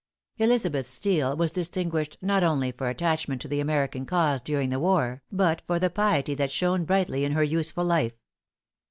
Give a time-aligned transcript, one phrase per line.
[0.39, 5.21] Elizabeth Steele was distinguished not only for attachment to the American cause during the war,
[5.31, 8.13] but for the piety that shone brightly in her useful life.